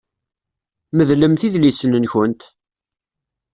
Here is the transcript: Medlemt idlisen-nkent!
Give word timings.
Medlemt 0.95 1.41
idlisen-nkent! 1.47 2.41